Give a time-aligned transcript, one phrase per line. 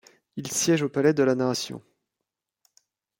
[0.35, 1.79] Il siège au palais de la Nation.